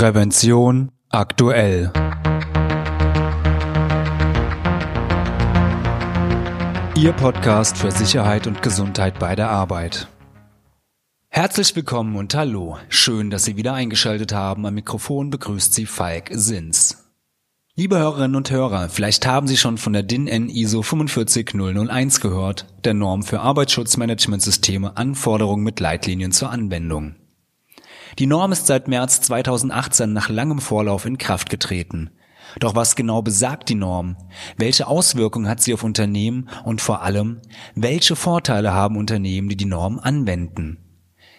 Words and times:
Prävention 0.00 0.92
aktuell. 1.10 1.92
Ihr 6.96 7.12
Podcast 7.12 7.76
für 7.76 7.90
Sicherheit 7.90 8.46
und 8.46 8.62
Gesundheit 8.62 9.18
bei 9.18 9.36
der 9.36 9.50
Arbeit. 9.50 10.08
Herzlich 11.28 11.76
willkommen 11.76 12.16
und 12.16 12.34
hallo. 12.34 12.78
Schön, 12.88 13.28
dass 13.28 13.44
Sie 13.44 13.58
wieder 13.58 13.74
eingeschaltet 13.74 14.32
haben. 14.32 14.64
Am 14.64 14.72
Mikrofon 14.72 15.28
begrüßt 15.28 15.74
Sie 15.74 15.84
Falk 15.84 16.30
Sins. 16.32 17.12
Liebe 17.74 17.98
Hörerinnen 17.98 18.36
und 18.36 18.50
Hörer, 18.50 18.88
vielleicht 18.88 19.26
haben 19.26 19.48
Sie 19.48 19.58
schon 19.58 19.76
von 19.76 19.92
der 19.92 20.02
DIN 20.02 20.28
N 20.28 20.48
ISO 20.48 20.80
45001 20.80 22.22
gehört, 22.22 22.64
der 22.86 22.94
Norm 22.94 23.22
für 23.22 23.40
Arbeitsschutzmanagementsysteme 23.40 24.96
Anforderungen 24.96 25.62
mit 25.62 25.78
Leitlinien 25.78 26.32
zur 26.32 26.48
Anwendung. 26.48 27.16
Die 28.18 28.26
Norm 28.26 28.52
ist 28.52 28.66
seit 28.66 28.88
März 28.88 29.20
2018 29.22 30.12
nach 30.12 30.28
langem 30.28 30.60
Vorlauf 30.60 31.04
in 31.04 31.18
Kraft 31.18 31.50
getreten. 31.50 32.10
Doch 32.58 32.74
was 32.74 32.96
genau 32.96 33.22
besagt 33.22 33.68
die 33.68 33.74
Norm? 33.74 34.16
Welche 34.56 34.86
Auswirkungen 34.88 35.48
hat 35.48 35.60
sie 35.60 35.72
auf 35.72 35.84
Unternehmen 35.84 36.48
und 36.64 36.80
vor 36.80 37.02
allem, 37.02 37.40
welche 37.74 38.16
Vorteile 38.16 38.72
haben 38.72 38.96
Unternehmen, 38.96 39.48
die 39.48 39.56
die 39.56 39.66
Norm 39.66 39.98
anwenden? 39.98 40.78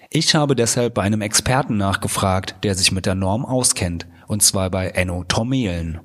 Ich 0.10 0.36
habe 0.36 0.56
deshalb 0.56 0.94
bei 0.94 1.04
einem 1.04 1.22
Experten 1.22 1.78
nachgefragt, 1.78 2.56
der 2.64 2.76
sich 2.76 2.92
mit 2.92 3.06
der 3.06 3.16
Norm 3.16 3.46
auskennt, 3.46 4.08
und 4.28 4.44
zwar 4.44 4.70
bei 4.70 4.90
Enno 4.90 5.24
Tormelen. 5.24 6.02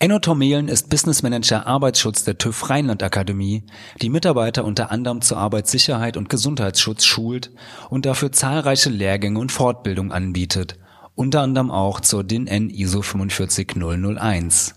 Enno 0.00 0.18
Tormelen 0.18 0.66
ist 0.66 0.90
Business 0.90 1.22
Manager 1.22 1.66
Arbeitsschutz 1.66 2.24
der 2.24 2.38
TÜV 2.38 2.70
Rheinland 2.70 3.02
Akademie, 3.02 3.64
die 4.02 4.08
Mitarbeiter 4.08 4.64
unter 4.64 4.90
anderem 4.90 5.20
zur 5.20 5.38
Arbeitssicherheit 5.38 6.16
und 6.16 6.28
Gesundheitsschutz 6.28 7.04
schult 7.04 7.52
und 7.90 8.06
dafür 8.06 8.32
zahlreiche 8.32 8.90
Lehrgänge 8.90 9.38
und 9.38 9.52
Fortbildung 9.52 10.10
anbietet 10.10 10.78
unter 11.20 11.42
anderem 11.42 11.70
auch 11.70 12.00
zur 12.00 12.24
DIN 12.24 12.46
N 12.46 12.70
ISO 12.70 13.02
45001. 13.02 14.74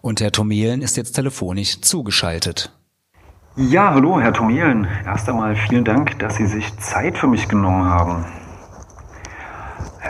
Und 0.00 0.22
Herr 0.22 0.32
Tomelen 0.32 0.80
ist 0.80 0.96
jetzt 0.96 1.12
telefonisch 1.12 1.82
zugeschaltet. 1.82 2.72
Ja, 3.56 3.92
hallo, 3.92 4.18
Herr 4.18 4.32
Tomelen. 4.32 4.88
Erst 5.04 5.28
einmal 5.28 5.54
vielen 5.54 5.84
Dank, 5.84 6.18
dass 6.20 6.36
Sie 6.36 6.46
sich 6.46 6.74
Zeit 6.78 7.18
für 7.18 7.26
mich 7.26 7.48
genommen 7.48 7.84
haben. 7.84 8.24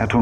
Herr 0.03 0.21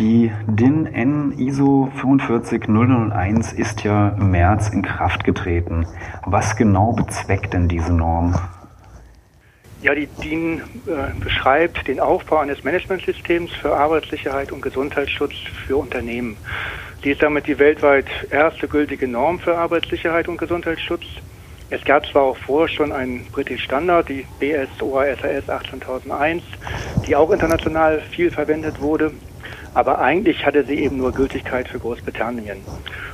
die 0.00 0.32
DIN 0.48 0.86
N 0.86 1.38
ISO 1.38 1.88
45001 2.00 3.52
ist 3.52 3.84
ja 3.84 4.08
im 4.08 4.32
März 4.32 4.70
in 4.70 4.82
Kraft 4.82 5.22
getreten. 5.22 5.86
Was 6.26 6.56
genau 6.56 6.90
bezweckt 6.94 7.52
denn 7.52 7.68
diese 7.68 7.92
Norm? 7.92 8.34
Ja, 9.82 9.94
die 9.94 10.08
DIN 10.20 10.62
äh, 10.88 11.16
beschreibt 11.20 11.86
den 11.86 12.00
Aufbau 12.00 12.38
eines 12.38 12.64
Managementsystems 12.64 13.52
für 13.52 13.76
Arbeitssicherheit 13.76 14.50
und 14.50 14.62
Gesundheitsschutz 14.62 15.34
für 15.64 15.76
Unternehmen. 15.76 16.36
Die 17.04 17.12
ist 17.12 17.22
damit 17.22 17.46
die 17.46 17.60
weltweit 17.60 18.06
erste 18.32 18.66
gültige 18.66 19.06
Norm 19.06 19.38
für 19.38 19.56
Arbeitssicherheit 19.56 20.26
und 20.26 20.38
Gesundheitsschutz. 20.38 21.04
Es 21.70 21.84
gab 21.84 22.04
zwar 22.06 22.22
auch 22.22 22.36
vorher 22.36 22.68
schon 22.68 22.90
einen 22.90 23.26
britischen 23.26 23.64
Standard, 23.64 24.08
die 24.08 24.26
BS-OASAS 24.40 25.48
18001, 25.48 26.42
die 27.06 27.16
auch 27.16 27.30
international 27.30 28.00
viel 28.10 28.30
verwendet 28.30 28.80
wurde, 28.80 29.12
aber 29.74 29.98
eigentlich 29.98 30.46
hatte 30.46 30.64
sie 30.64 30.78
eben 30.78 30.98
nur 30.98 31.12
Gültigkeit 31.12 31.68
für 31.68 31.78
Großbritannien. 31.78 32.58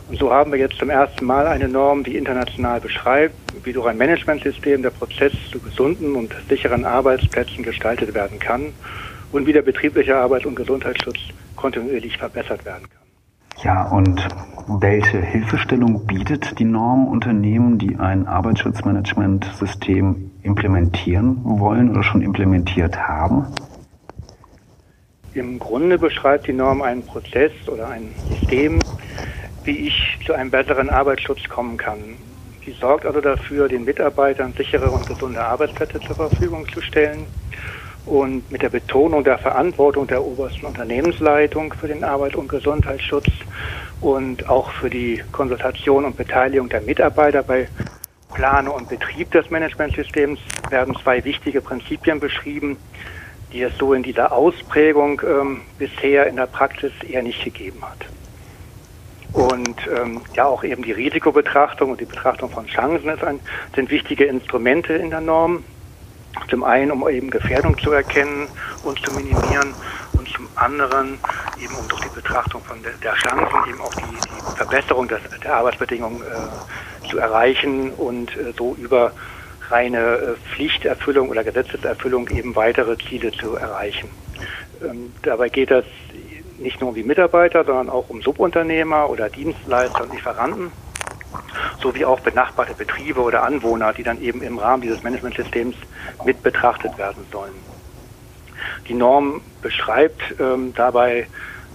Und 0.09 0.19
so 0.19 0.33
haben 0.33 0.53
wir 0.53 0.59
jetzt 0.59 0.77
zum 0.77 0.91
ersten 0.91 1.25
Mal 1.25 1.47
eine 1.47 1.69
Norm, 1.69 2.05
die 2.05 2.17
international 2.17 2.81
beschreibt, 2.81 3.35
wie 3.65 3.73
durch 3.73 3.87
ein 3.87 3.97
Managementsystem 3.97 4.83
der 4.83 4.91
Prozess 4.91 5.33
zu 5.51 5.59
gesunden 5.59 6.17
und 6.17 6.35
sicheren 6.49 6.85
Arbeitsplätzen 6.85 7.63
gestaltet 7.63 8.15
werden 8.15 8.39
kann 8.39 8.73
und 9.33 9.47
wie 9.47 9.53
der 9.53 9.63
betriebliche 9.63 10.17
Arbeits- 10.17 10.47
und 10.47 10.57
Gesundheitsschutz 10.57 11.19
kontinuierlich 11.57 12.19
verbessert 12.19 12.65
werden 12.65 12.87
kann. 12.91 13.01
Ja, 13.63 13.89
und 13.91 14.27
welche 14.81 15.21
Hilfestellung 15.21 16.07
bietet 16.07 16.59
die 16.59 16.65
Norm 16.65 17.07
Unternehmen, 17.07 17.79
die 17.79 17.99
ein 17.99 18.27
Arbeitsschutzmanagementsystem 18.27 20.31
implementieren 20.43 21.41
wollen 21.45 21.91
oder 21.91 22.03
schon 22.03 22.23
implementiert 22.23 22.97
haben? 22.97 23.47
Im 25.41 25.59
Grunde 25.59 25.97
beschreibt 25.97 26.49
die 26.49 26.53
Norm 26.53 26.83
einen 26.83 27.03
Prozess 27.03 27.51
oder 27.67 27.89
ein 27.89 28.15
System, 28.29 28.79
wie 29.65 29.87
ich 29.89 30.19
zu 30.27 30.35
einem 30.35 30.51
besseren 30.51 30.91
Arbeitsschutz 30.91 31.49
kommen 31.49 31.79
kann. 31.79 32.19
Sie 32.63 32.73
sorgt 32.73 33.07
also 33.07 33.23
dafür, 33.23 33.67
den 33.67 33.87
Mitarbeitern 33.87 34.53
sichere 34.53 34.91
und 34.91 35.07
gesunde 35.07 35.41
Arbeitsplätze 35.41 35.99
zur 36.01 36.17
Verfügung 36.17 36.69
zu 36.69 36.83
stellen 36.83 37.25
und 38.05 38.53
mit 38.53 38.61
der 38.61 38.69
Betonung 38.69 39.25
der 39.25 39.39
Verantwortung 39.39 40.07
der 40.07 40.23
obersten 40.23 40.67
Unternehmensleitung 40.67 41.73
für 41.73 41.89
den 41.89 42.05
Arbeit- 42.05 42.37
und 42.37 42.51
Gesundheitsschutz 42.51 43.31
und 44.03 44.47
auch 44.47 44.71
für 44.73 44.91
die 44.91 45.23
Konsultation 45.33 46.05
und 46.05 46.19
Beteiligung 46.19 46.69
der 46.69 46.83
Mitarbeiter 46.83 47.43
bei 47.43 47.67
Planung 48.35 48.75
und 48.75 48.91
Betrieb 48.91 49.31
des 49.31 49.49
Managementsystems 49.49 50.39
werden 50.69 50.95
zwei 51.03 51.25
wichtige 51.25 51.63
Prinzipien 51.63 52.21
beschrieben, 52.21 52.77
die 53.53 53.63
es 53.63 53.77
so 53.79 53.95
in 53.95 54.03
dieser 54.03 54.33
Ausprägung 54.33 55.21
ähm, 55.25 55.63
bisher 55.79 56.27
in 56.27 56.37
der 56.37 56.47
Praxis 56.47 56.93
eher 57.09 57.23
nicht 57.23 57.43
gegeben 57.45 57.83
hat. 57.83 58.07
Und 59.33 59.77
ähm, 59.97 60.23
ja, 60.35 60.47
auch 60.47 60.65
eben 60.65 60.83
die 60.83 60.93
Risikobetrachtung 60.93 61.91
und 61.93 62.01
die 62.01 62.05
Betrachtung 62.05 62.51
von 62.51 62.67
Chancen 62.67 63.11
ein, 63.11 63.41
sind 63.75 63.91
wichtige 63.91 64.25
Instrumente 64.25 64.95
in 64.95 65.11
der 65.11 65.21
Norm. 65.21 65.65
Zum 66.49 66.65
einen, 66.65 66.91
um 66.91 67.09
eben 67.09 67.31
Gefährdung 67.31 67.77
zu 67.79 67.93
erkennen 67.93 68.49
und 68.85 68.99
zu 69.05 69.13
minimieren 69.13 69.75
und 70.13 70.29
zum 70.29 70.49
anderen 70.55 71.19
eben 71.63 71.75
um 71.75 71.89
durch 71.89 72.01
die 72.03 72.15
Betrachtung 72.15 72.63
von 72.63 72.81
der, 72.83 72.93
der 73.03 73.15
Chancen 73.15 73.69
eben 73.69 73.81
auch 73.81 73.95
die, 73.95 74.03
die 74.03 74.57
Verbesserung 74.57 75.09
des, 75.09 75.21
der 75.43 75.57
Arbeitsbedingungen 75.57 76.23
äh, 76.23 77.09
zu 77.09 77.19
erreichen 77.19 77.91
und 77.93 78.37
äh, 78.37 78.53
so 78.57 78.77
über 78.77 79.13
reine 79.71 79.99
äh, 79.99 80.35
Pflichterfüllung 80.55 81.29
oder 81.29 81.45
Gesetzeserfüllung 81.45 82.29
eben 82.29 82.55
weitere 82.57 82.97
Ziele 82.99 83.33
zu 83.33 83.57
erreichen. 83.57 84.09
Ähm, 84.83 85.13
dabei 85.23 85.49
geht 85.49 85.71
es 85.71 85.85
nicht 86.59 86.81
nur 86.81 86.91
um 86.91 86.95
die 86.95 87.03
Mitarbeiter, 87.03 87.65
sondern 87.65 87.89
auch 87.89 88.09
um 88.11 88.21
Subunternehmer 88.23 89.09
oder 89.09 89.29
Dienstleister 89.29 90.03
und 90.03 90.13
Lieferanten, 90.13 90.73
sowie 91.81 92.05
auch 92.05 92.21
benachbarte 92.21 92.75
Betriebe 92.75 93.21
oder 93.21 93.43
Anwohner, 93.43 93.93
die 93.93 94.03
dann 94.03 94.21
eben 94.21 94.43
im 94.43 94.59
Rahmen 94.59 94.83
dieses 94.83 95.03
Managementsystems 95.03 95.77
mit 96.25 96.43
betrachtet 96.43 96.97
werden 96.99 97.25
sollen. 97.33 97.55
Die 98.89 98.95
Norm 98.95 99.41
beschreibt 99.63 100.21
ähm, 100.39 100.75
dabei 100.75 101.27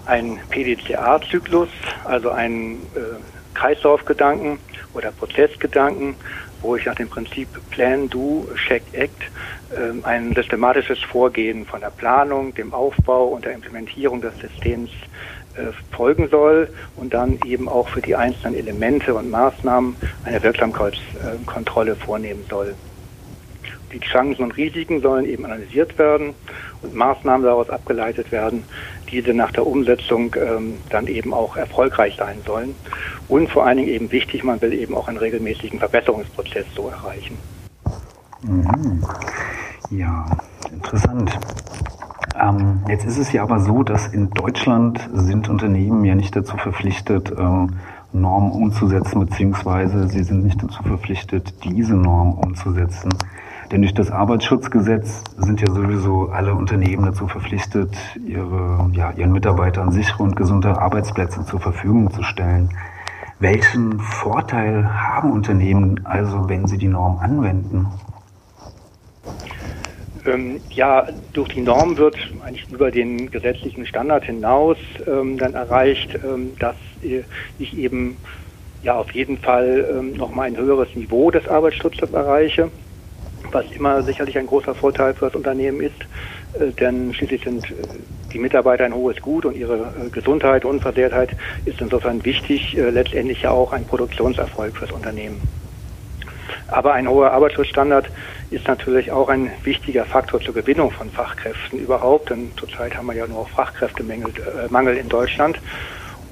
einen 0.06 0.40
PDCA-Zyklus, 0.50 1.70
also 2.04 2.30
einen 2.30 2.84
äh, 2.96 3.56
Kreislaufgedanken 3.56 4.60
oder 4.94 5.12
Prozessgedanken, 5.12 6.16
wo 6.66 6.76
ich 6.76 6.86
nach 6.86 6.96
dem 6.96 7.10
Prinzip 7.10 7.48
Plan, 7.70 8.10
Do, 8.10 8.48
Check, 8.68 8.84
Act 8.94 9.24
ähm, 9.78 10.02
ein 10.04 10.34
systematisches 10.34 11.00
Vorgehen 11.04 11.66
von 11.66 11.82
der 11.82 11.92
Planung, 11.92 12.54
dem 12.56 12.74
Aufbau 12.74 13.28
und 13.28 13.46
der 13.46 13.54
Implementierung 13.54 14.22
des 14.22 14.34
Systems 14.40 14.90
äh, 15.56 15.72
folgen 15.96 16.28
soll 16.30 16.70
und 16.96 17.14
dann 17.14 17.40
eben 17.46 17.70
auch 17.70 17.88
für 17.88 18.02
die 18.02 18.16
einzelnen 18.16 18.56
Elemente 18.56 19.14
und 19.14 19.30
Maßnahmen 19.30 19.96
eine 20.24 20.44
Wirksamkeitskontrolle 20.44 21.96
vornehmen 21.96 22.44
soll. 22.50 22.76
Die 23.94 24.00
Chancen 24.00 24.44
und 24.44 24.58
Risiken 24.58 25.02
sollen 25.02 25.26
eben 25.26 25.46
analysiert 25.46 25.98
werden 25.98 26.34
und 26.82 26.94
Maßnahmen 26.94 27.46
daraus 27.46 27.70
abgeleitet 27.70 28.32
werden, 28.32 28.64
diese 29.16 29.34
nach 29.34 29.52
der 29.52 29.66
Umsetzung 29.66 30.36
ähm, 30.36 30.74
dann 30.90 31.08
eben 31.08 31.34
auch 31.34 31.56
erfolgreich 31.56 32.16
sein 32.18 32.38
sollen. 32.46 32.76
Und 33.30 33.50
vor 33.50 33.66
allen 33.66 33.78
Dingen 33.78 33.90
eben 33.90 34.12
wichtig, 34.12 34.44
man 34.44 34.62
will 34.62 34.74
eben 34.74 34.94
auch 34.94 35.08
einen 35.08 35.18
regelmäßigen 35.18 35.80
Verbesserungsprozess 35.80 36.66
so 36.76 36.90
erreichen. 36.90 37.38
Mhm. 38.42 39.04
Ja, 39.90 40.26
interessant. 40.72 41.32
Ähm, 42.40 42.82
jetzt 42.90 43.06
ist 43.06 43.18
es 43.18 43.32
ja 43.32 43.44
aber 43.44 43.60
so, 43.60 43.84
dass 43.84 44.08
in 44.08 44.30
Deutschland 44.32 45.10
sind 45.14 45.48
Unternehmen 45.48 46.04
ja 46.04 46.16
nicht 46.16 46.36
dazu 46.36 46.58
verpflichtet, 46.58 47.32
ähm, 47.38 47.78
Normen 48.12 48.52
umzusetzen, 48.52 49.20
beziehungsweise 49.22 50.08
sie 50.10 50.24
sind 50.24 50.44
nicht 50.44 50.62
dazu 50.62 50.84
verpflichtet, 50.84 51.54
diese 51.64 51.96
Norm 51.96 52.34
umzusetzen. 52.34 53.14
Denn 53.72 53.82
durch 53.82 53.94
das 53.94 54.12
Arbeitsschutzgesetz 54.12 55.24
sind 55.38 55.62
ja 55.62 55.68
sowieso 55.68 56.30
alle 56.30 56.54
Unternehmen 56.54 57.06
dazu 57.06 57.28
verpflichtet, 57.28 57.96
ihre, 58.26 58.90
ja, 58.94 59.12
ihren 59.12 59.32
Mitarbeitern 59.32 59.92
sichere 59.92 60.24
und 60.24 60.36
gesunde 60.36 60.78
Arbeitsplätze 60.80 61.46
zur 61.46 61.60
Verfügung 61.60 62.12
zu 62.12 62.24
stellen. 62.24 62.70
Welchen 63.40 64.00
Vorteil 64.00 64.88
haben 64.90 65.32
Unternehmen 65.32 66.06
also, 66.06 66.48
wenn 66.48 66.68
sie 66.68 66.78
die 66.78 66.88
Norm 66.88 67.18
anwenden? 67.20 67.88
Ähm, 70.26 70.62
ja, 70.70 71.08
durch 71.34 71.50
die 71.50 71.62
Norm 71.62 71.98
wird 71.98 72.16
eigentlich 72.44 72.72
über 72.72 72.92
den 72.92 73.30
gesetzlichen 73.30 73.86
Standard 73.86 74.24
hinaus 74.24 74.78
ähm, 75.06 75.38
dann 75.38 75.54
erreicht, 75.54 76.16
ähm, 76.16 76.52
dass 76.60 76.76
äh, 77.04 77.24
ich 77.60 77.78
eben 77.78 78.18
ja 78.82 78.96
auf 78.96 79.12
jeden 79.12 79.38
Fall 79.38 79.86
ähm, 79.92 80.14
nochmal 80.14 80.48
ein 80.48 80.58
höheres 80.58 80.96
Niveau 80.96 81.30
des 81.30 81.48
Arbeitsschutzes 81.48 82.12
erreiche. 82.12 82.72
Was 83.56 83.72
immer 83.72 84.04
sicherlich 84.04 84.38
ein 84.38 84.48
großer 84.48 84.76
Vorteil 84.76 85.14
für 85.14 85.26
das 85.28 85.36
Unternehmen 85.36 85.80
ist, 85.80 86.02
äh, 86.60 86.72
denn 86.74 87.14
schließlich 87.14 87.44
sind 87.46 87.72
äh, 87.72 87.76
die 88.34 88.40
Mitarbeiter 88.40 88.84
ein 88.84 88.94
hohes 88.94 89.22
Gut 89.22 89.46
und 89.46 89.56
ihre 89.56 89.94
äh, 89.98 90.10
Gesundheit, 90.12 90.66
Unversehrtheit 90.66 91.30
ist 91.64 91.80
insofern 91.80 92.24
wichtig, 92.26 92.74
letztendlich 92.74 93.44
ja 93.44 93.52
auch 93.52 93.72
ein 93.72 93.86
Produktionserfolg 93.86 94.76
fürs 94.76 94.92
Unternehmen. 94.92 95.42
Aber 96.68 96.94
ein 96.94 97.08
hoher 97.08 97.32
Arbeitsschutzstandard 97.32 98.10
ist 98.52 98.68
natürlich 98.68 99.12
auch 99.12 99.30
ein 99.30 99.52
wichtiger 99.64 100.04
Faktor 100.04 100.42
zur 100.42 100.54
Gewinnung 100.54 100.92
von 100.92 101.10
Fachkräften 101.10 101.80
überhaupt, 101.80 102.32
denn 102.32 102.52
zurzeit 102.58 102.98
haben 102.98 103.08
wir 103.08 103.14
ja 103.14 103.28
nur 103.28 103.48
Fachkräftemangel 103.48 104.34
Mangel 104.70 104.98
in 104.98 105.08
Deutschland. 105.08 105.60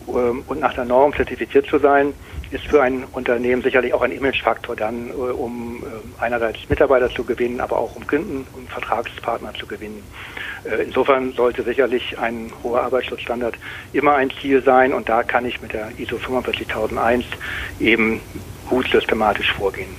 Ähm, 0.08 0.44
und 0.48 0.60
nach 0.60 0.74
der 0.74 0.86
Norm 0.86 1.14
zertifiziert 1.14 1.68
zu 1.68 1.80
sein, 1.80 2.14
ist 2.54 2.66
für 2.68 2.82
ein 2.82 3.06
Unternehmen 3.12 3.62
sicherlich 3.62 3.94
auch 3.94 4.02
ein 4.02 4.12
Imagefaktor 4.12 4.76
dann, 4.76 5.10
äh, 5.10 5.14
um 5.14 5.84
äh, 5.84 6.24
einerseits 6.24 6.60
Mitarbeiter 6.70 7.10
zu 7.10 7.24
gewinnen, 7.24 7.60
aber 7.60 7.78
auch 7.78 7.96
um 7.96 8.06
Kunden 8.06 8.46
und 8.54 8.70
Vertragspartner 8.70 9.54
zu 9.56 9.66
gewinnen. 9.66 10.04
Äh, 10.64 10.84
insofern 10.84 11.34
sollte 11.34 11.64
sicherlich 11.64 12.18
ein 12.20 12.52
hoher 12.64 12.84
Arbeitsschutzstandard 12.84 13.56
immer 13.92 14.16
ein 14.16 14.32
Ziel 14.42 14.62
sein 14.62 14.94
und 14.94 15.10
da 15.10 15.24
kann 15.24 15.46
ich 15.46 15.62
mit 15.62 15.74
der 15.74 15.92
ISO 15.98 16.18
45001 16.18 17.26
eben 17.80 18.22
gut 18.70 18.88
systematisch 18.90 19.52
vorgehen. 19.54 19.96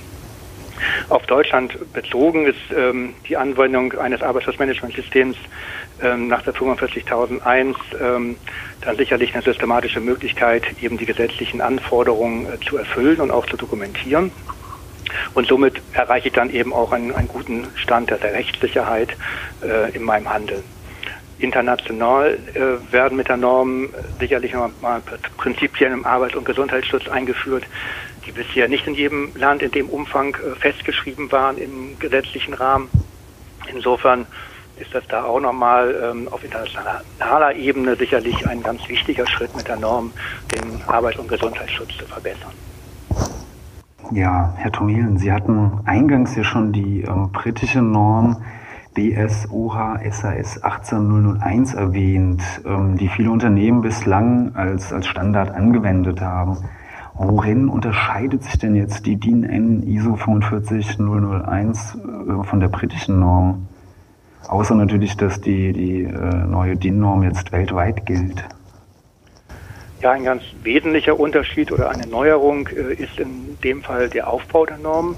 Auf 1.09 1.25
Deutschland 1.25 1.93
bezogen 1.93 2.47
ist 2.47 2.57
ähm, 2.75 3.13
die 3.27 3.37
Anwendung 3.37 3.93
eines 3.93 4.21
Arbeitsschutzmanagementsystems 4.21 5.37
ähm, 6.01 6.27
nach 6.27 6.43
der 6.43 6.53
45001 6.53 7.77
ähm, 7.99 8.37
dann 8.81 8.97
sicherlich 8.97 9.33
eine 9.33 9.43
systematische 9.43 9.99
Möglichkeit, 9.99 10.63
eben 10.81 10.97
die 10.97 11.05
gesetzlichen 11.05 11.61
Anforderungen 11.61 12.47
äh, 12.47 12.59
zu 12.59 12.77
erfüllen 12.77 13.21
und 13.21 13.31
auch 13.31 13.45
zu 13.45 13.57
dokumentieren. 13.57 14.31
Und 15.33 15.47
somit 15.47 15.81
erreiche 15.93 16.27
ich 16.27 16.33
dann 16.33 16.49
eben 16.49 16.73
auch 16.73 16.91
einen, 16.91 17.13
einen 17.13 17.27
guten 17.27 17.67
Stand 17.75 18.09
der 18.09 18.21
Rechtssicherheit 18.21 19.15
äh, 19.63 19.95
in 19.95 20.03
meinem 20.03 20.29
Handeln. 20.29 20.63
International 21.37 22.37
äh, 22.53 22.93
werden 22.93 23.17
mit 23.17 23.27
der 23.27 23.37
Norm 23.37 23.89
sicherlich 24.19 24.53
mal 24.53 25.01
Prinzipien 25.37 25.91
im 25.91 26.05
Arbeits- 26.05 26.35
und 26.35 26.45
Gesundheitsschutz 26.45 27.07
eingeführt, 27.09 27.65
die 28.25 28.31
bisher 28.31 28.69
nicht 28.69 28.87
in 28.87 28.95
jedem 28.95 29.35
Land 29.35 29.61
in 29.61 29.71
dem 29.71 29.89
Umfang 29.89 30.35
äh, 30.35 30.55
festgeschrieben 30.59 31.31
waren 31.31 31.57
im 31.57 31.99
gesetzlichen 31.99 32.53
Rahmen. 32.53 32.89
Insofern 33.71 34.25
ist 34.79 34.93
das 34.93 35.05
da 35.07 35.23
auch 35.23 35.39
nochmal 35.39 35.95
ähm, 36.03 36.27
auf 36.31 36.43
internationaler 36.43 37.55
Ebene 37.55 37.95
sicherlich 37.95 38.47
ein 38.47 38.61
ganz 38.61 38.87
wichtiger 38.87 39.27
Schritt 39.27 39.55
mit 39.55 39.67
der 39.67 39.77
Norm, 39.77 40.11
den 40.53 40.81
Arbeits- 40.87 41.19
und 41.19 41.27
Gesundheitsschutz 41.27 41.97
zu 41.97 42.05
verbessern. 42.05 42.51
Ja, 44.11 44.53
Herr 44.57 44.71
Tomilen, 44.71 45.17
Sie 45.17 45.31
hatten 45.31 45.79
eingangs 45.85 46.35
ja 46.35 46.43
schon 46.43 46.71
die 46.71 47.01
ähm, 47.01 47.31
britische 47.31 47.81
Norm 47.81 48.43
BSOH 48.93 49.99
SAS 50.11 50.63
18001 50.63 51.73
erwähnt, 51.73 52.41
ähm, 52.65 52.97
die 52.97 53.09
viele 53.09 53.31
Unternehmen 53.31 53.81
bislang 53.81 54.55
als, 54.55 54.93
als 54.93 55.07
Standard 55.07 55.51
angewendet 55.51 56.21
haben. 56.21 56.57
Worin 57.15 57.67
unterscheidet 57.69 58.43
sich 58.43 58.57
denn 58.57 58.75
jetzt 58.75 59.05
die 59.05 59.15
DIN 59.15 59.43
N 59.43 59.83
ISO 59.83 60.15
45001 60.15 61.95
äh, 61.95 62.43
von 62.43 62.59
der 62.59 62.67
britischen 62.67 63.19
Norm? 63.19 63.67
Außer 64.47 64.75
natürlich, 64.75 65.17
dass 65.17 65.41
die, 65.41 65.73
die 65.73 66.03
äh, 66.03 66.45
neue 66.45 66.75
DIN-Norm 66.75 67.23
jetzt 67.23 67.51
weltweit 67.51 68.05
gilt. 68.05 68.43
Ja, 70.01 70.11
ein 70.11 70.23
ganz 70.23 70.43
wesentlicher 70.61 71.19
Unterschied 71.19 71.71
oder 71.71 71.89
eine 71.89 72.05
Neuerung 72.05 72.67
äh, 72.67 72.93
ist 72.93 73.19
in 73.19 73.57
dem 73.63 73.81
Fall 73.81 74.09
der 74.09 74.29
Aufbau 74.29 74.65
der 74.65 74.77
Norm. 74.77 75.15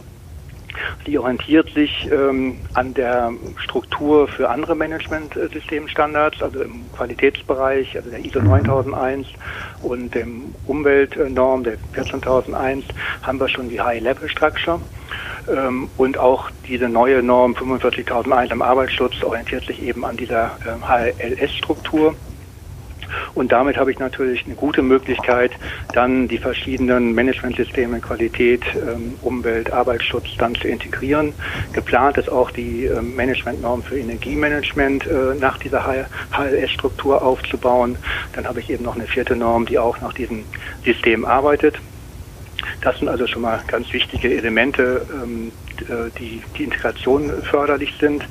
Die 1.05 1.17
orientiert 1.17 1.69
sich 1.73 2.09
ähm, 2.11 2.57
an 2.73 2.93
der 2.93 3.31
Struktur 3.57 4.27
für 4.27 4.49
andere 4.49 4.75
Management-Systemstandards, 4.75 6.41
also 6.41 6.61
im 6.61 6.85
Qualitätsbereich, 6.95 7.95
also 7.97 8.09
der 8.09 8.23
ISO 8.23 8.39
9001 8.41 9.27
mhm. 9.27 9.85
und 9.85 10.15
dem 10.15 10.55
Umweltnorm 10.67 11.63
der 11.63 11.77
14001 11.93 12.85
haben 13.23 13.39
wir 13.39 13.49
schon 13.49 13.69
die 13.69 13.81
High-Level 13.81 14.29
Structure. 14.29 14.75
Ähm, 14.75 14.81
und 15.97 16.17
auch 16.17 16.49
diese 16.67 16.89
neue 16.89 17.23
Norm 17.23 17.55
45001 17.55 18.51
im 18.51 18.61
Arbeitsschutz 18.61 19.23
orientiert 19.23 19.65
sich 19.65 19.81
eben 19.81 20.03
an 20.03 20.17
dieser 20.17 20.57
HLS-Struktur. 20.81 22.09
Ähm, 22.09 22.15
und 23.35 23.51
damit 23.51 23.77
habe 23.77 23.91
ich 23.91 23.99
natürlich 23.99 24.45
eine 24.45 24.55
gute 24.55 24.81
Möglichkeit, 24.81 25.51
dann 25.93 26.27
die 26.27 26.37
verschiedenen 26.37 27.13
Managementsysteme 27.13 27.99
Qualität, 27.99 28.63
ähm, 28.75 29.15
Umwelt, 29.21 29.71
Arbeitsschutz 29.71 30.25
dann 30.37 30.55
zu 30.55 30.67
integrieren. 30.67 31.33
Geplant 31.73 32.17
ist 32.17 32.29
auch 32.31 32.51
die 32.51 32.85
ähm, 32.85 33.15
Managementnorm 33.15 33.83
für 33.83 33.97
Energiemanagement 33.97 35.07
äh, 35.07 35.35
nach 35.39 35.57
dieser 35.57 35.85
HLS-Struktur 36.31 37.21
aufzubauen. 37.21 37.97
Dann 38.33 38.47
habe 38.47 38.59
ich 38.59 38.69
eben 38.69 38.83
noch 38.83 38.95
eine 38.95 39.07
vierte 39.07 39.35
Norm, 39.35 39.65
die 39.65 39.79
auch 39.79 39.99
nach 40.01 40.13
diesem 40.13 40.43
System 40.83 41.25
arbeitet. 41.25 41.75
Das 42.81 42.97
sind 42.99 43.09
also 43.09 43.25
schon 43.25 43.41
mal 43.41 43.59
ganz 43.67 43.91
wichtige 43.91 44.35
Elemente, 44.37 45.05
ähm, 45.11 45.51
äh, 45.81 46.11
die 46.19 46.41
die 46.57 46.63
Integration 46.65 47.31
förderlich 47.43 47.93
sind. 47.99 48.23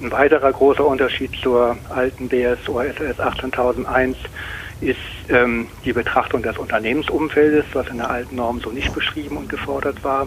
Ein 0.00 0.10
weiterer 0.10 0.52
großer 0.52 0.86
Unterschied 0.86 1.30
zur 1.42 1.76
alten 1.90 2.28
BSO 2.28 2.80
SS 2.80 3.20
18001 3.20 4.16
ist 4.80 4.96
ähm, 5.28 5.66
die 5.84 5.92
Betrachtung 5.92 6.42
des 6.42 6.56
Unternehmensumfeldes, 6.56 7.66
was 7.74 7.88
in 7.88 7.98
der 7.98 8.10
alten 8.10 8.36
Norm 8.36 8.60
so 8.60 8.70
nicht 8.70 8.94
beschrieben 8.94 9.36
und 9.36 9.48
gefordert 9.48 10.02
war. 10.02 10.26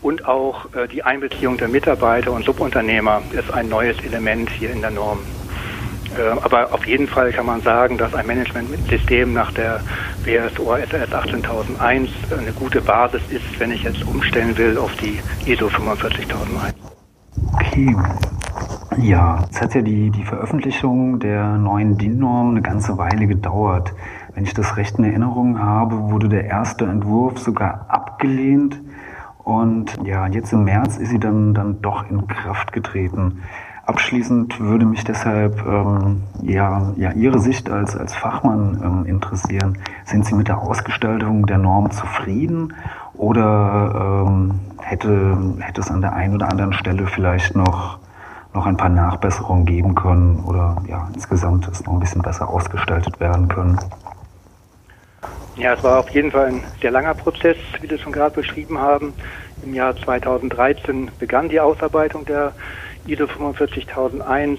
Und 0.00 0.26
auch 0.26 0.66
äh, 0.74 0.86
die 0.86 1.02
Einbeziehung 1.02 1.56
der 1.56 1.68
Mitarbeiter 1.68 2.30
und 2.30 2.44
Subunternehmer 2.44 3.22
ist 3.32 3.50
ein 3.52 3.68
neues 3.68 3.96
Element 4.04 4.50
hier 4.50 4.70
in 4.70 4.80
der 4.80 4.90
Norm. 4.90 5.18
Äh, 6.18 6.40
aber 6.42 6.72
auf 6.72 6.86
jeden 6.86 7.06
Fall 7.06 7.32
kann 7.32 7.46
man 7.46 7.60
sagen, 7.60 7.98
dass 7.98 8.14
ein 8.14 8.26
Managementsystem 8.26 9.32
nach 9.32 9.52
der 9.52 9.80
WSO 10.24 10.74
SS 10.76 11.12
18001 11.12 12.10
eine 12.38 12.52
gute 12.52 12.80
Basis 12.80 13.22
ist, 13.30 13.58
wenn 13.58 13.70
ich 13.70 13.82
jetzt 13.82 14.04
umstellen 14.06 14.56
will 14.56 14.78
auf 14.78 14.94
die 14.96 15.20
ISO 15.50 15.68
45001. 15.68 16.74
Okay. 17.52 17.96
Ja, 18.98 19.44
es 19.50 19.60
hat 19.60 19.74
ja 19.74 19.82
die, 19.82 20.10
die 20.10 20.22
Veröffentlichung 20.22 21.18
der 21.18 21.58
neuen 21.58 21.98
DIN-Norm 21.98 22.50
eine 22.50 22.62
ganze 22.62 22.96
Weile 22.96 23.26
gedauert. 23.26 23.92
Wenn 24.34 24.44
ich 24.44 24.54
das 24.54 24.76
recht 24.76 24.98
in 24.98 25.04
Erinnerung 25.04 25.58
habe, 25.58 26.10
wurde 26.10 26.28
der 26.28 26.44
erste 26.44 26.84
Entwurf 26.84 27.38
sogar 27.38 27.86
abgelehnt. 27.88 28.80
Und 29.42 29.96
ja, 30.04 30.26
jetzt 30.28 30.52
im 30.52 30.64
März 30.64 30.96
ist 30.96 31.10
sie 31.10 31.18
dann, 31.18 31.54
dann 31.54 31.82
doch 31.82 32.08
in 32.08 32.26
Kraft 32.28 32.72
getreten. 32.72 33.42
Abschließend 33.86 34.60
würde 34.60 34.86
mich 34.86 35.04
deshalb 35.04 35.58
ähm, 35.66 36.22
ja, 36.42 36.94
ja 36.96 37.12
Ihre 37.12 37.38
Sicht 37.38 37.68
als, 37.68 37.94
als 37.94 38.14
Fachmann 38.14 38.80
ähm, 38.82 39.06
interessieren. 39.06 39.78
Sind 40.06 40.24
Sie 40.24 40.34
mit 40.34 40.48
der 40.48 40.58
Ausgestaltung 40.58 41.46
der 41.46 41.58
Norm 41.58 41.90
zufrieden 41.90 42.72
oder 43.12 44.24
ähm, 44.26 44.60
hätte, 44.80 45.36
hätte 45.60 45.82
es 45.82 45.90
an 45.90 46.00
der 46.00 46.14
einen 46.14 46.34
oder 46.34 46.48
anderen 46.48 46.72
Stelle 46.72 47.06
vielleicht 47.06 47.54
noch, 47.56 47.98
noch 48.54 48.64
ein 48.64 48.78
paar 48.78 48.88
Nachbesserungen 48.88 49.66
geben 49.66 49.94
können 49.94 50.42
oder 50.46 50.76
ja, 50.88 51.06
insgesamt 51.14 51.68
es 51.68 51.84
noch 51.84 51.92
ein 51.92 52.00
bisschen 52.00 52.22
besser 52.22 52.48
ausgestaltet 52.48 53.20
werden 53.20 53.48
können? 53.48 53.78
Ja, 55.56 55.74
es 55.74 55.84
war 55.84 56.00
auf 56.00 56.08
jeden 56.08 56.30
Fall 56.30 56.46
ein 56.46 56.64
sehr 56.80 56.90
langer 56.90 57.14
Prozess, 57.14 57.56
wie 57.80 57.86
Sie 57.86 57.98
schon 57.98 58.12
gerade 58.12 58.34
beschrieben 58.34 58.78
haben. 58.78 59.12
Im 59.62 59.74
Jahr 59.74 59.94
2013 59.94 61.10
begann 61.18 61.50
die 61.50 61.60
Ausarbeitung 61.60 62.24
der 62.24 62.52
ISO 63.06 63.26
45001. 63.26 64.58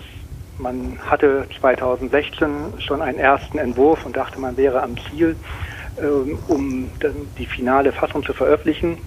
Man 0.57 0.97
hatte 1.09 1.47
2016 1.59 2.79
schon 2.79 3.01
einen 3.01 3.19
ersten 3.19 3.57
Entwurf 3.57 4.05
und 4.05 4.15
dachte, 4.15 4.39
man 4.39 4.55
wäre 4.55 4.81
am 4.81 4.95
Ziel, 5.09 5.35
ähm, 6.01 6.37
um 6.47 6.89
die 7.37 7.45
finale 7.45 7.91
Fassung 7.91 8.23
zu 8.23 8.33
veröffentlichen. 8.33 8.97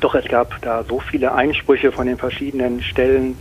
Doch 0.00 0.14
es 0.14 0.24
gab 0.26 0.62
da 0.62 0.84
so 0.84 1.00
viele 1.00 1.34
Einsprüche 1.34 1.90
von 1.90 2.06
den 2.06 2.16
verschiedenen 2.16 2.80
Stellen, 2.80 3.36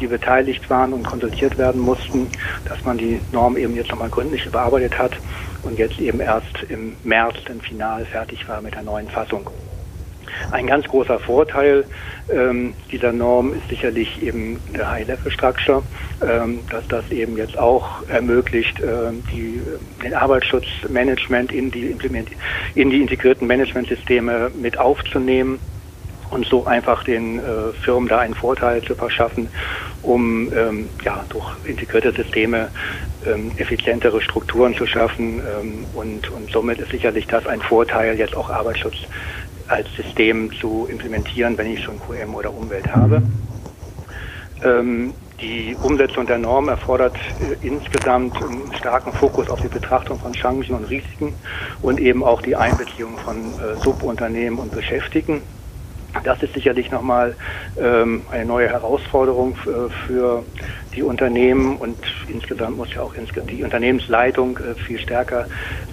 die 0.00 0.08
beteiligt 0.08 0.68
waren 0.68 0.92
und 0.92 1.04
konsultiert 1.04 1.56
werden 1.58 1.80
mussten, 1.80 2.28
dass 2.64 2.84
man 2.84 2.98
die 2.98 3.20
Norm 3.30 3.56
eben 3.56 3.76
jetzt 3.76 3.90
nochmal 3.90 4.10
gründlich 4.10 4.44
überarbeitet 4.44 4.98
hat 4.98 5.12
und 5.62 5.78
jetzt 5.78 6.00
eben 6.00 6.20
erst 6.20 6.64
im 6.68 6.96
März 7.04 7.36
dann 7.46 7.60
final 7.60 8.04
fertig 8.04 8.48
war 8.48 8.60
mit 8.60 8.74
der 8.74 8.82
neuen 8.82 9.08
Fassung. 9.08 9.48
Ein 10.50 10.66
ganz 10.66 10.86
großer 10.86 11.18
Vorteil 11.18 11.84
ähm, 12.30 12.74
dieser 12.90 13.12
Norm 13.12 13.52
ist 13.54 13.68
sicherlich 13.68 14.22
eben 14.22 14.60
der 14.74 14.90
High-Level-Structure, 14.90 15.82
ähm, 16.26 16.60
dass 16.70 16.86
das 16.88 17.10
eben 17.10 17.36
jetzt 17.36 17.58
auch 17.58 18.06
ermöglicht, 18.08 18.80
ähm, 18.80 19.22
die, 19.32 19.60
den 20.02 20.14
Arbeitsschutzmanagement 20.14 21.52
in 21.52 21.70
die, 21.70 21.96
in 22.74 22.90
die 22.90 23.00
integrierten 23.00 23.46
Managementsysteme 23.46 24.50
mit 24.54 24.78
aufzunehmen 24.78 25.58
und 26.32 26.46
so 26.46 26.64
einfach 26.64 27.04
den 27.04 27.38
äh, 27.38 27.72
Firmen 27.84 28.08
da 28.08 28.20
einen 28.20 28.34
Vorteil 28.34 28.82
zu 28.82 28.94
verschaffen, 28.94 29.48
um 30.02 30.50
ähm, 30.54 30.88
ja, 31.04 31.24
durch 31.28 31.44
integrierte 31.64 32.12
Systeme 32.12 32.70
ähm, 33.26 33.52
effizientere 33.58 34.20
Strukturen 34.22 34.74
zu 34.74 34.86
schaffen. 34.86 35.40
Ähm, 35.40 35.84
und, 35.94 36.30
und 36.30 36.50
somit 36.50 36.78
ist 36.78 36.90
sicherlich 36.90 37.26
das 37.26 37.46
ein 37.46 37.60
Vorteil, 37.60 38.18
jetzt 38.18 38.34
auch 38.34 38.48
Arbeitsschutz 38.48 38.96
als 39.68 39.86
System 39.96 40.50
zu 40.60 40.86
implementieren, 40.90 41.56
wenn 41.58 41.72
ich 41.72 41.82
schon 41.82 41.98
QM 42.00 42.34
oder 42.34 42.52
Umwelt 42.52 42.86
habe. 42.94 43.22
Ähm, 44.64 45.12
die 45.40 45.76
Umsetzung 45.82 46.26
der 46.26 46.38
Norm 46.38 46.68
erfordert 46.68 47.16
äh, 47.16 47.66
insgesamt 47.66 48.36
einen 48.36 48.72
starken 48.78 49.12
Fokus 49.12 49.50
auf 49.50 49.60
die 49.60 49.68
Betrachtung 49.68 50.18
von 50.20 50.32
Chancen 50.32 50.76
und 50.76 50.84
Risiken 50.84 51.34
und 51.82 51.98
eben 51.98 52.22
auch 52.22 52.42
die 52.42 52.54
Einbeziehung 52.54 53.18
von 53.18 53.36
äh, 53.36 53.76
Subunternehmen 53.82 54.58
und 54.58 54.70
Beschäftigten. 54.70 55.42
Das 56.24 56.42
ist 56.42 56.54
sicherlich 56.54 56.90
nochmal 56.90 57.34
ähm, 57.80 58.22
eine 58.30 58.44
neue 58.44 58.68
Herausforderung 58.68 59.56
äh, 59.66 59.90
für 60.06 60.44
die 60.94 61.02
Unternehmen 61.02 61.76
und 61.78 61.96
insgesamt 62.28 62.76
muss 62.76 62.92
ja 62.94 63.00
auch 63.00 63.14
die 63.48 63.64
Unternehmensleitung 63.64 64.58
äh, 64.58 64.74
viel 64.74 64.98
stärker 64.98 65.46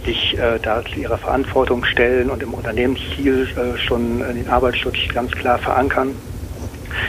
sich 0.03 0.37
äh, 0.37 0.59
da 0.61 0.83
zu 0.83 0.99
ihrer 0.99 1.17
Verantwortung 1.17 1.85
stellen 1.85 2.29
und 2.29 2.43
im 2.43 2.53
Unternehmensziel 2.53 3.47
äh, 3.55 3.77
schon 3.77 4.19
den 4.19 4.49
Arbeitsschutz 4.49 4.97
ganz 5.13 5.31
klar 5.31 5.57
verankern. 5.57 6.15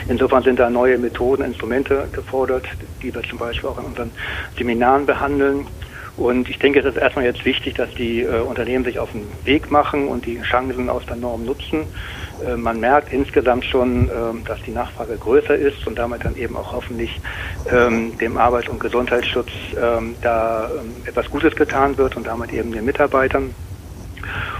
Insofern 0.07 0.43
sind 0.43 0.59
da 0.59 0.69
neue 0.69 0.97
Methoden, 0.97 1.43
Instrumente 1.43 2.07
gefordert, 2.13 2.65
die 3.01 3.13
wir 3.13 3.23
zum 3.23 3.39
Beispiel 3.39 3.69
auch 3.69 3.79
in 3.79 3.85
unseren 3.85 4.11
Seminaren 4.57 5.05
behandeln. 5.05 5.67
Und 6.17 6.49
ich 6.49 6.59
denke, 6.59 6.79
es 6.79 6.85
ist 6.85 6.97
erstmal 6.97 7.25
jetzt 7.25 7.45
wichtig, 7.45 7.75
dass 7.75 7.89
die 7.95 8.21
äh, 8.21 8.41
Unternehmen 8.41 8.83
sich 8.83 8.99
auf 8.99 9.11
den 9.11 9.25
Weg 9.45 9.71
machen 9.71 10.07
und 10.07 10.25
die 10.25 10.41
Chancen 10.41 10.89
aus 10.89 11.05
der 11.05 11.15
Norm 11.15 11.45
nutzen. 11.45 11.85
Äh, 12.45 12.57
man 12.57 12.79
merkt 12.79 13.11
insgesamt 13.11 13.65
schon, 13.65 14.09
äh, 14.09 14.43
dass 14.43 14.61
die 14.63 14.71
Nachfrage 14.71 15.17
größer 15.17 15.55
ist 15.55 15.85
und 15.87 15.97
damit 15.97 16.25
dann 16.25 16.35
eben 16.35 16.55
auch 16.57 16.73
hoffentlich 16.73 17.21
ähm, 17.65 18.17
dem 18.17 18.37
Arbeits- 18.37 18.69
und 18.69 18.79
Gesundheitsschutz 18.79 19.49
ähm, 19.77 20.17
da 20.21 20.69
ähm, 20.71 21.03
etwas 21.05 21.29
Gutes 21.29 21.55
getan 21.55 21.97
wird 21.97 22.15
und 22.15 22.27
damit 22.27 22.51
eben 22.51 22.71
den 22.71 22.85
Mitarbeitern. 22.85 23.53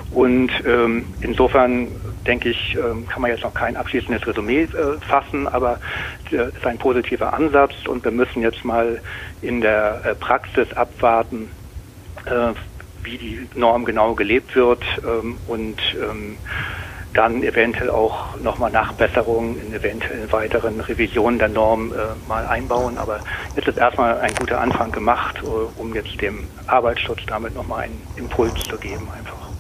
Und 0.10 0.52
ähm, 0.66 1.16
insofern 1.22 1.92
denke 2.28 2.50
ich, 2.50 2.76
ähm, 2.76 3.08
kann 3.08 3.22
man 3.22 3.32
jetzt 3.32 3.44
noch 3.44 3.54
kein 3.54 3.78
abschließendes 3.78 4.26
Resümee 4.28 4.64
äh, 4.64 5.00
fassen, 5.08 5.48
aber 5.48 5.80
es 6.26 6.34
äh, 6.34 6.50
ist 6.50 6.66
ein 6.66 6.78
positiver 6.80 7.34
Ansatz 7.34 7.74
und 7.88 8.04
wir 8.04 8.12
müssen 8.12 8.42
jetzt 8.42 8.66
mal 8.66 9.02
in 9.40 9.62
der 9.62 10.16
Praxis 10.20 10.72
abwarten, 10.74 11.52
wie 13.04 13.18
die 13.18 13.50
Norm 13.56 13.86
genau 13.86 14.14
gelebt 14.14 14.56
wird 14.56 14.84
ähm, 15.04 15.40
und 15.46 15.82
ähm, 16.00 16.40
dann 17.14 17.44
eventuell 17.44 17.90
auch 17.90 18.40
nochmal 18.42 18.72
Nachbesserungen 18.72 19.60
in 19.60 19.74
eventuell 19.74 20.32
weiteren 20.32 20.80
Revisionen 20.80 21.40
der 21.40 21.50
Norm 21.50 21.92
äh, 21.92 21.96
mal 22.28 22.46
einbauen. 22.46 22.98
Aber 22.98 23.20
jetzt 23.56 23.68
ist 23.68 23.78
erstmal 23.78 24.20
ein 24.20 24.34
guter 24.36 24.62
Anfang 24.62 24.92
gemacht, 24.92 25.42
äh, 25.44 25.80
um 25.82 25.94
jetzt 25.94 26.22
dem 26.22 26.48
Arbeitsschutz 26.68 27.20
damit 27.28 27.56
nochmal 27.56 27.84
einen 27.84 28.02
Impuls 28.16 28.64
zu 28.64 28.78
geben 28.78 29.08
einfach. 29.18 29.52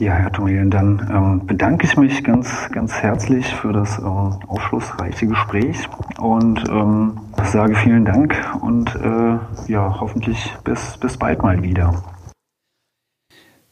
Ja, 0.00 0.14
Herr 0.14 0.32
Tomelen, 0.32 0.70
dann 0.70 1.08
ähm, 1.08 1.46
bedanke 1.46 1.86
ich 1.86 1.96
mich 1.96 2.24
ganz, 2.24 2.68
ganz 2.72 2.94
herzlich 2.94 3.46
für 3.54 3.72
das 3.72 3.96
ähm, 3.98 4.40
aufschlussreiche 4.48 5.28
Gespräch 5.28 5.88
und 6.18 6.68
ähm, 6.68 7.20
sage 7.44 7.76
vielen 7.76 8.04
Dank 8.04 8.34
und 8.60 8.92
äh, 8.96 9.38
ja, 9.70 9.96
hoffentlich 10.00 10.52
bis, 10.64 10.96
bis 10.96 11.16
bald 11.16 11.44
mal 11.44 11.62
wieder. 11.62 12.02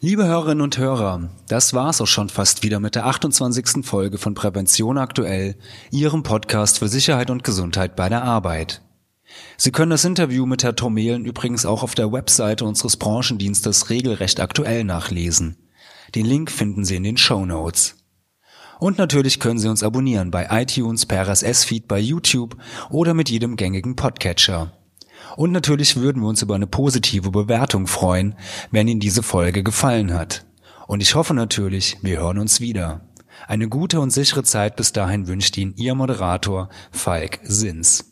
Liebe 0.04 0.26
Hörerinnen 0.26 0.62
und 0.62 0.78
Hörer, 0.78 1.30
das 1.47 1.75
war's 1.75 2.00
auch 2.00 2.09
schon 2.09 2.28
fast 2.28 2.64
wieder 2.64 2.80
mit 2.80 2.97
der 2.97 3.06
28. 3.06 3.87
Folge 3.87 4.18
von 4.18 4.35
Prävention 4.35 4.99
aktuell, 4.99 5.54
Ihrem 5.92 6.25
Podcast 6.25 6.80
für 6.80 6.88
Sicherheit 6.88 7.30
und 7.30 7.44
Gesundheit 7.44 7.94
bei 7.94 8.09
der 8.09 8.25
Arbeit. 8.25 8.82
Sie 9.56 9.71
können 9.71 9.92
das 9.92 10.04
Interview 10.04 10.44
mit 10.44 10.64
Herrn 10.64 10.75
Tomelen 10.75 11.25
übrigens 11.25 11.64
auch 11.64 11.85
auf 11.85 11.94
der 11.94 12.11
Webseite 12.11 12.64
unseres 12.64 12.97
Branchendienstes 12.97 13.90
regelrecht 13.90 14.40
aktuell 14.40 14.82
nachlesen. 14.82 15.56
Den 16.16 16.26
Link 16.26 16.50
finden 16.50 16.85
Sie 16.85 16.97
in 16.97 17.04
den 17.04 17.16
Show 17.16 17.47
Notes. 17.47 17.94
Und 18.80 18.99
natürlich 18.99 19.38
können 19.38 19.61
Sie 19.61 19.68
uns 19.68 19.85
abonnieren 19.85 20.32
bei 20.32 20.49
iTunes, 20.50 21.06
per 21.06 21.28
RSS-Feed 21.28 21.87
bei 21.87 22.00
YouTube 22.00 22.56
oder 22.90 23.14
mit 23.14 23.30
jedem 23.30 23.54
gängigen 23.54 23.94
Podcatcher. 23.94 24.73
Und 25.36 25.52
natürlich 25.52 25.96
würden 25.96 26.22
wir 26.22 26.28
uns 26.28 26.42
über 26.42 26.54
eine 26.54 26.66
positive 26.66 27.30
Bewertung 27.30 27.86
freuen, 27.86 28.34
wenn 28.70 28.88
Ihnen 28.88 29.00
diese 29.00 29.22
Folge 29.22 29.62
gefallen 29.62 30.12
hat. 30.14 30.44
Und 30.86 31.00
ich 31.00 31.14
hoffe 31.14 31.34
natürlich, 31.34 31.98
wir 32.02 32.20
hören 32.20 32.38
uns 32.38 32.60
wieder. 32.60 33.00
Eine 33.48 33.68
gute 33.68 34.00
und 34.00 34.10
sichere 34.10 34.44
Zeit 34.44 34.76
bis 34.76 34.92
dahin 34.92 35.26
wünscht 35.26 35.56
Ihnen 35.56 35.74
Ihr 35.76 35.94
Moderator 35.94 36.68
Falk 36.90 37.40
Sins. 37.42 38.12